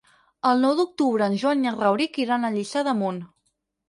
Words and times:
El 0.51 0.61
nou 0.65 0.71
d'octubre 0.77 1.27
en 1.31 1.35
Joan 1.43 1.61
i 1.65 1.69
en 1.71 1.77
Rauric 1.81 2.17
iran 2.23 2.47
a 2.47 2.51
Lliçà 2.57 2.83
d'Amunt. 2.89 3.21